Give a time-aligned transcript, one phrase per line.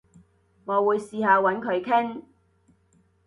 [0.65, 2.23] 我會試下搵佢傾